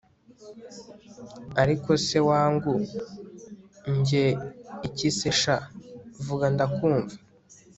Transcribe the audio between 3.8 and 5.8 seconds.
njye iki se sha,